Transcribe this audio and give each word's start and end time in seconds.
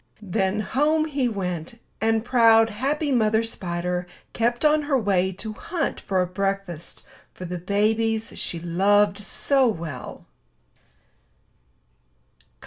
Then 0.23 0.61
home 0.61 1.05
he 1.05 1.29
went; 1.29 1.79
and 2.01 2.25
proud, 2.25 2.71
happy 2.71 3.11
Mother 3.11 3.43
Spider 3.43 4.07
kept 4.33 4.65
on 4.65 4.81
her 4.89 4.97
way 4.97 5.31
to 5.33 5.53
hunt 5.53 5.99
for 5.99 6.23
a 6.23 6.25
breakfast 6.25 7.03
for 7.35 7.45
the 7.45 7.59
babies 7.59 8.33
she 8.35 8.59
loved 8.59 9.19
so 9.19 9.67
well. 9.67 10.25